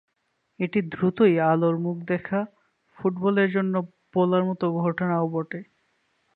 [0.59, 2.39] এটি দ্রুতই আলোর মুখ দেখা
[2.97, 3.73] ফুটবলের জন্য
[4.13, 5.59] বলার মতো ঘটনাও বটে।